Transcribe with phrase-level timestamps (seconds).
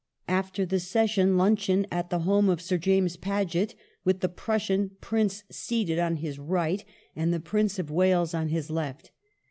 [0.27, 5.43] "After the session, luncheon at the home of Sir James Paget, with the Prussian Prince
[5.51, 6.83] seated on his right
[7.15, 9.11] and the Prince of Wales on his left.